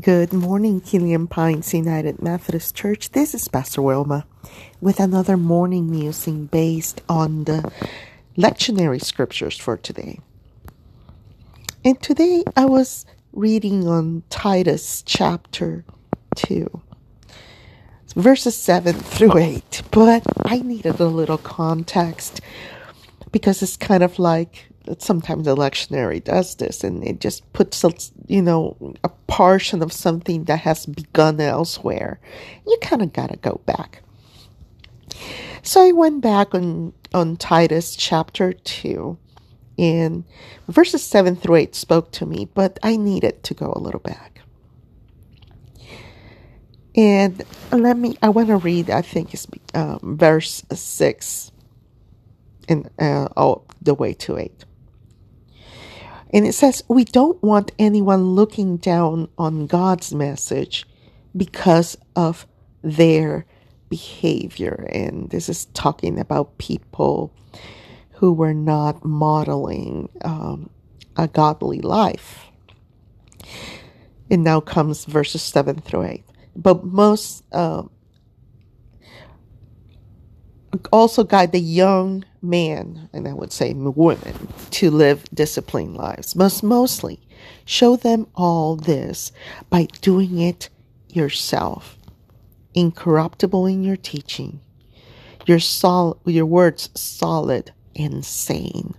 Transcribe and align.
Good 0.00 0.32
morning, 0.32 0.80
Killian 0.82 1.26
Pines 1.26 1.72
United 1.72 2.20
Methodist 2.20 2.74
Church. 2.74 3.12
This 3.12 3.34
is 3.34 3.48
Pastor 3.48 3.80
Wilma 3.80 4.26
with 4.78 5.00
another 5.00 5.38
morning 5.38 5.90
musing 5.90 6.46
based 6.46 7.00
on 7.08 7.44
the 7.44 7.72
lectionary 8.36 9.02
scriptures 9.02 9.56
for 9.56 9.78
today. 9.78 10.18
And 11.82 12.02
today 12.02 12.44
I 12.56 12.66
was 12.66 13.06
reading 13.32 13.86
on 13.88 14.24
Titus 14.28 15.02
chapter 15.06 15.84
2, 16.34 16.82
verses 18.16 18.56
7 18.56 18.92
through 18.92 19.38
8, 19.38 19.82
but 19.92 20.24
I 20.44 20.58
needed 20.58 21.00
a 21.00 21.06
little 21.06 21.38
context 21.38 22.42
because 23.32 23.62
it's 23.62 23.78
kind 23.78 24.02
of 24.02 24.18
like 24.18 24.68
sometimes 24.98 25.46
the 25.46 25.56
lectionary 25.56 26.22
does 26.22 26.56
this 26.56 26.84
and 26.84 27.02
it 27.02 27.20
just 27.20 27.50
puts 27.52 27.84
you 28.28 28.42
know 28.42 28.76
a 29.02 29.10
portion 29.26 29.82
of 29.82 29.92
something 29.92 30.44
that 30.44 30.60
has 30.60 30.86
begun 30.86 31.40
elsewhere. 31.40 32.20
You 32.66 32.78
kind 32.82 33.02
of 33.02 33.12
got 33.12 33.30
to 33.30 33.36
go 33.36 33.60
back. 33.66 34.02
So 35.62 35.82
i 35.82 35.92
went 35.92 36.20
back 36.20 36.54
on 36.54 36.92
on 37.12 37.36
titus 37.36 37.96
chapter 37.96 38.52
2 38.52 39.18
and 39.78 40.24
verses 40.68 41.02
7 41.02 41.36
through 41.36 41.56
8 41.56 41.74
spoke 41.74 42.12
to 42.12 42.26
me 42.26 42.48
but 42.54 42.78
i 42.82 42.96
needed 42.96 43.42
to 43.44 43.54
go 43.54 43.72
a 43.74 43.80
little 43.80 44.00
back. 44.00 44.40
And 46.94 47.42
let 47.72 47.96
me 47.96 48.16
i 48.22 48.28
want 48.28 48.48
to 48.48 48.56
read 48.56 48.90
i 48.90 49.02
think 49.02 49.34
it's 49.34 49.46
um, 49.74 50.16
verse 50.18 50.62
6 50.72 51.52
and 52.68 52.90
uh, 53.00 53.28
all 53.36 53.64
the 53.82 53.94
way 53.94 54.14
to 54.14 54.38
8 54.38 54.64
and 56.30 56.46
it 56.46 56.54
says, 56.54 56.82
we 56.88 57.04
don't 57.04 57.40
want 57.42 57.72
anyone 57.78 58.34
looking 58.34 58.76
down 58.78 59.28
on 59.38 59.66
God's 59.66 60.12
message 60.12 60.84
because 61.36 61.96
of 62.14 62.46
their 62.82 63.46
behavior. 63.88 64.88
And 64.92 65.30
this 65.30 65.48
is 65.48 65.66
talking 65.66 66.18
about 66.18 66.58
people 66.58 67.32
who 68.12 68.32
were 68.32 68.54
not 68.54 69.04
modeling 69.04 70.08
um, 70.22 70.70
a 71.16 71.28
godly 71.28 71.80
life. 71.80 72.46
And 74.30 74.42
now 74.42 74.60
comes 74.60 75.04
verses 75.04 75.42
7 75.42 75.76
through 75.80 76.02
8. 76.02 76.24
But 76.56 76.84
most 76.84 77.44
uh, 77.52 77.84
also 80.92 81.24
guide 81.24 81.52
the 81.52 81.60
young 81.60 82.24
man, 82.42 83.08
and 83.12 83.28
I 83.28 83.32
would 83.32 83.52
say 83.52 83.72
women, 83.74 84.48
to 84.70 84.90
live 84.90 85.24
disciplined 85.32 85.96
lives. 85.96 86.34
Most 86.36 86.62
mostly, 86.62 87.20
show 87.64 87.96
them 87.96 88.26
all 88.34 88.76
this 88.76 89.32
by 89.70 89.86
doing 90.00 90.38
it 90.40 90.68
yourself, 91.08 91.96
incorruptible 92.74 93.66
in 93.66 93.84
your 93.84 93.96
teaching, 93.96 94.60
your 95.46 95.60
sol- 95.60 96.20
your 96.24 96.46
words 96.46 96.90
solid 96.94 97.72
and 97.94 98.24
sane. 98.24 98.94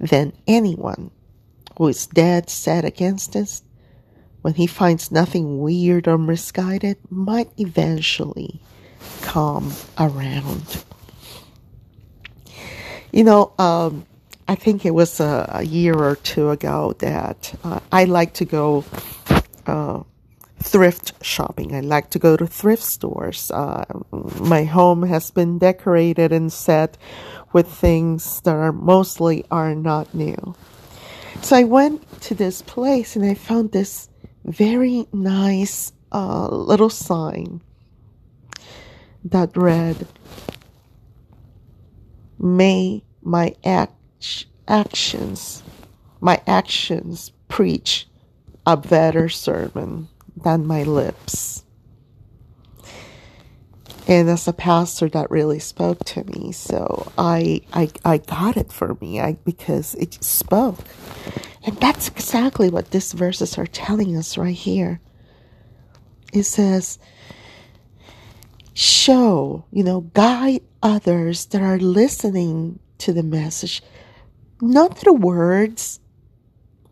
Then 0.00 0.32
anyone 0.46 1.10
who 1.76 1.88
is 1.88 2.06
dead 2.06 2.50
set 2.50 2.84
against 2.84 3.36
us, 3.36 3.62
when 4.42 4.54
he 4.54 4.66
finds 4.66 5.10
nothing 5.10 5.60
weird 5.60 6.06
or 6.06 6.18
misguided, 6.18 6.98
might 7.10 7.50
eventually 7.56 8.60
come 9.24 9.72
around. 9.98 10.84
You 13.10 13.24
know, 13.24 13.52
um, 13.58 14.06
I 14.46 14.54
think 14.54 14.84
it 14.84 14.94
was 14.94 15.18
a, 15.18 15.48
a, 15.48 15.62
year 15.64 15.94
or 15.94 16.16
two 16.16 16.50
ago 16.50 16.94
that 16.98 17.54
uh, 17.64 17.80
I 17.90 18.04
like 18.04 18.34
to 18.34 18.44
go 18.44 18.84
uh, 19.66 20.02
thrift 20.58 21.12
shopping. 21.24 21.74
I 21.74 21.80
like 21.80 22.10
to 22.10 22.18
go 22.18 22.36
to 22.36 22.46
thrift 22.46 22.82
stores. 22.82 23.50
Uh, 23.50 23.84
my 24.40 24.64
home 24.64 25.02
has 25.04 25.30
been 25.30 25.58
decorated 25.58 26.32
and 26.32 26.52
set 26.52 26.98
with 27.52 27.68
things 27.68 28.40
that 28.42 28.54
are 28.54 28.72
mostly 28.72 29.44
are 29.50 29.74
not 29.74 30.14
new. 30.14 30.54
So 31.40 31.56
I 31.56 31.64
went 31.64 32.20
to 32.22 32.34
this 32.34 32.62
place 32.62 33.16
and 33.16 33.24
I 33.24 33.34
found 33.34 33.72
this 33.72 34.08
very 34.44 35.06
nice 35.12 35.92
uh, 36.12 36.48
little 36.48 36.90
sign 36.90 37.62
that 39.24 39.56
read, 39.56 40.06
May 42.38 43.02
my 43.22 43.54
act- 43.64 44.46
actions, 44.68 45.62
my 46.20 46.40
actions 46.46 47.32
preach 47.48 48.08
a 48.66 48.76
better 48.76 49.28
sermon 49.28 50.08
than 50.36 50.66
my 50.66 50.82
lips. 50.82 51.64
And 54.06 54.28
as 54.28 54.46
a 54.46 54.52
pastor, 54.52 55.08
that 55.10 55.30
really 55.30 55.58
spoke 55.58 56.04
to 56.06 56.24
me. 56.24 56.52
So 56.52 57.10
I, 57.16 57.62
I, 57.72 57.88
I 58.04 58.18
got 58.18 58.56
it 58.56 58.70
for 58.70 58.96
me 59.00 59.20
I, 59.20 59.34
because 59.44 59.94
it 59.94 60.22
spoke. 60.22 60.78
And 61.64 61.76
that's 61.78 62.08
exactly 62.08 62.68
what 62.68 62.90
these 62.90 63.12
verses 63.12 63.56
are 63.56 63.66
telling 63.66 64.16
us 64.16 64.36
right 64.36 64.54
here. 64.54 65.00
It 66.34 66.42
says, 66.42 66.98
show, 68.84 69.64
you 69.70 69.82
know, 69.82 70.02
guide 70.12 70.62
others 70.82 71.46
that 71.46 71.62
are 71.62 71.78
listening 71.78 72.78
to 72.98 73.12
the 73.12 73.22
message, 73.22 73.82
not 74.60 74.96
through 74.96 75.14
words, 75.14 76.00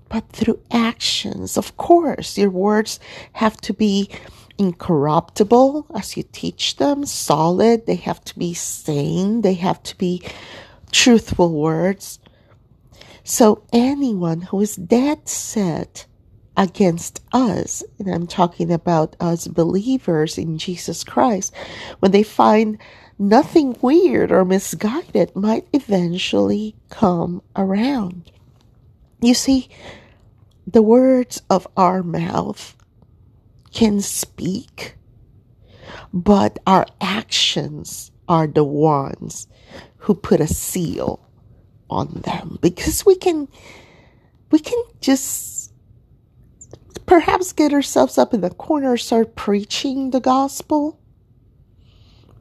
but 0.09 0.29
through 0.29 0.61
actions. 0.71 1.57
Of 1.57 1.77
course, 1.77 2.37
your 2.37 2.51
words 2.51 3.01
have 3.33 3.57
to 3.63 3.73
be 3.73 4.11
incorruptible 4.59 5.87
as 5.95 6.17
you 6.17 6.25
teach 6.33 6.77
them, 6.77 7.07
solid, 7.07 7.87
they 7.87 7.97
have 7.97 8.23
to 8.25 8.39
be 8.39 8.55
sane, 8.55 9.41
they 9.41 9.55
have 9.55 9.83
to 9.85 9.97
be 9.97 10.23
truthful 10.91 11.53
words. 11.53 12.19
So 13.25 13.65
anyone 13.73 14.43
who 14.43 14.61
is 14.61 14.77
dead 14.77 15.29
set 15.29 16.07
against 16.57 17.21
us, 17.33 17.83
and 17.99 18.09
I'm 18.09 18.27
talking 18.27 18.71
about 18.73 19.17
us 19.21 19.47
believers 19.47 20.39
in 20.39 20.59
Jesus 20.59 21.05
Christ, 21.05 21.55
when 22.01 22.13
they 22.13 22.23
find 22.23 22.79
nothing 23.19 23.77
weird 23.81 24.33
or 24.33 24.45
misguided 24.45 25.35
might 25.35 25.67
eventually 25.73 26.75
come 26.91 27.43
around. 27.57 28.31
You 29.21 29.35
see, 29.35 29.69
the 30.67 30.83
words 30.83 31.43
of 31.49 31.67
our 31.77 32.03
mouth 32.03 32.77
can 33.73 34.01
speak, 34.01 34.97
but 36.13 36.59
our 36.67 36.87
actions 37.01 38.11
are 38.29 38.47
the 38.47 38.65
ones 38.65 39.47
who 39.99 40.15
put 40.15 40.41
a 40.41 40.47
seal 40.47 41.21
on 41.89 42.09
them 42.25 42.59
because 42.61 43.05
we 43.07 43.15
can 43.15 43.49
we 44.51 44.59
can 44.59 44.83
just 45.01 45.52
perhaps 47.13 47.53
get 47.53 47.75
ourselves 47.75 48.17
up 48.17 48.33
in 48.33 48.41
the 48.41 48.49
corner 48.51 48.97
start 48.97 49.37
preaching 49.37 50.11
the 50.13 50.21
gospel 50.21 50.99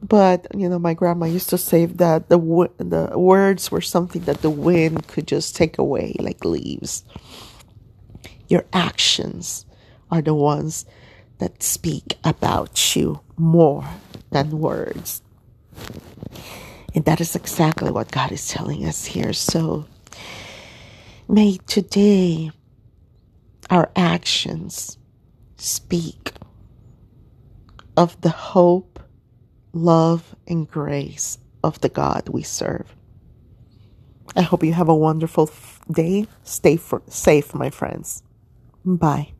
but 0.02 0.48
you 0.56 0.68
know, 0.68 0.80
my 0.80 0.94
grandma 0.94 1.26
used 1.26 1.50
to 1.50 1.58
say 1.58 1.86
that 1.86 2.28
the 2.28 2.38
the 2.78 3.16
words 3.16 3.70
were 3.70 3.80
something 3.80 4.22
that 4.22 4.42
the 4.42 4.50
wind 4.50 5.06
could 5.06 5.28
just 5.28 5.54
take 5.54 5.78
away, 5.78 6.16
like 6.18 6.44
leaves. 6.44 7.04
Your 8.48 8.64
actions 8.72 9.64
are 10.10 10.20
the 10.20 10.34
ones 10.34 10.84
that 11.38 11.62
speak 11.62 12.18
about 12.24 12.96
you 12.96 13.20
more 13.36 13.84
than 14.30 14.58
words. 14.58 15.22
And 16.94 17.04
that 17.04 17.20
is 17.20 17.36
exactly 17.36 17.90
what 17.92 18.10
God 18.10 18.32
is 18.32 18.48
telling 18.48 18.84
us 18.84 19.04
here. 19.04 19.32
So 19.32 19.86
may 21.28 21.58
today 21.68 22.50
our 23.72 23.90
actions 23.96 24.98
speak 25.56 26.32
of 27.96 28.20
the 28.22 28.30
hope 28.30 29.00
love, 29.72 30.34
and 30.46 30.68
grace 30.68 31.38
of 31.64 31.80
the 31.80 31.88
God 31.88 32.28
we 32.28 32.42
serve. 32.42 32.94
I 34.36 34.42
hope 34.42 34.64
you 34.64 34.72
have 34.72 34.88
a 34.88 34.94
wonderful 34.96 35.50
day. 35.90 36.26
Stay 36.44 36.76
for, 36.76 37.02
safe, 37.08 37.54
my 37.54 37.70
friends. 37.70 38.22
Bye. 38.84 39.31